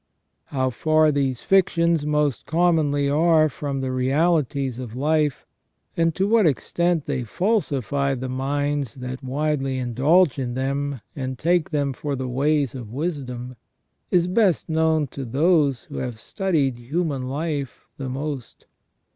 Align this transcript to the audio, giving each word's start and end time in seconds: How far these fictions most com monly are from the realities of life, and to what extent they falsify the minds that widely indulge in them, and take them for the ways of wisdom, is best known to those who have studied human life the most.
How 0.45 0.71
far 0.71 1.11
these 1.11 1.41
fictions 1.41 2.07
most 2.07 2.47
com 2.47 2.77
monly 2.77 3.07
are 3.07 3.47
from 3.49 3.81
the 3.81 3.91
realities 3.91 4.79
of 4.79 4.95
life, 4.95 5.45
and 5.95 6.15
to 6.15 6.27
what 6.27 6.47
extent 6.47 7.05
they 7.05 7.23
falsify 7.23 8.15
the 8.15 8.27
minds 8.27 8.95
that 8.95 9.23
widely 9.23 9.77
indulge 9.77 10.39
in 10.39 10.55
them, 10.55 11.01
and 11.15 11.37
take 11.37 11.69
them 11.69 11.93
for 11.93 12.15
the 12.15 12.27
ways 12.27 12.73
of 12.73 12.91
wisdom, 12.91 13.55
is 14.09 14.25
best 14.27 14.67
known 14.67 15.05
to 15.05 15.23
those 15.23 15.83
who 15.83 15.99
have 15.99 16.19
studied 16.19 16.79
human 16.79 17.21
life 17.21 17.85
the 17.97 18.09
most. 18.09 18.65